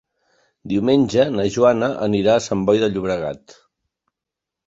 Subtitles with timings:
[0.71, 3.57] Diumenge na Joana anirà a Sant Boi de Llobregat.